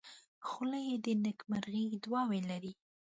[0.47, 2.73] خولۍ د نیکمرغۍ دعاوې لري.